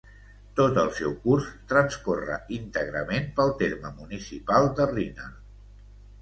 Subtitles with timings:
[0.59, 5.31] Tot el seu curs transcorre íntegrament pel terme municipal de Riner.